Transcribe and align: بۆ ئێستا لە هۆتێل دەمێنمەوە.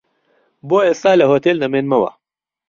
بۆ 0.67 0.79
ئێستا 0.87 1.11
لە 1.19 1.25
هۆتێل 1.31 1.57
دەمێنمەوە. 1.63 2.11